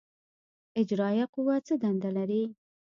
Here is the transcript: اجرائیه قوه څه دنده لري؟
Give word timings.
اجرائیه 0.81 1.25
قوه 1.33 1.55
څه 1.67 1.73
دنده 1.83 2.09
لري؟ 2.17 2.43